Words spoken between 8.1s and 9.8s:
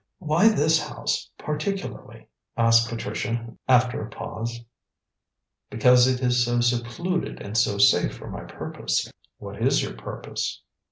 for my purpose." "What